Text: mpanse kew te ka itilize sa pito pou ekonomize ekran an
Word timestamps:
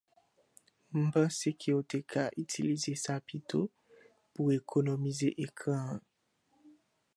mpanse 1.03 1.49
kew 1.61 1.79
te 1.89 1.99
ka 2.11 2.23
itilize 2.41 2.93
sa 3.03 3.15
pito 3.27 3.59
pou 4.33 4.43
ekonomize 4.59 5.29
ekran 5.45 5.81
an 5.93 5.99